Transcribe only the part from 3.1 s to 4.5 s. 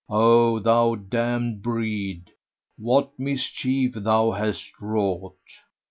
mischief thou